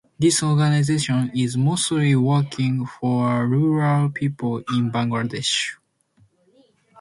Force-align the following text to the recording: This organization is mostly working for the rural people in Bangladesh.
This 0.17 0.41
organization 0.41 1.31
is 1.35 1.55
mostly 1.55 2.15
working 2.15 2.87
for 2.87 3.41
the 3.41 3.45
rural 3.55 4.09
people 4.09 4.57
in 4.73 4.91
Bangladesh. 4.91 5.75